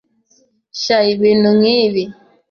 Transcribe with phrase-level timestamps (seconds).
[0.79, 2.03] ch ibintu nkibi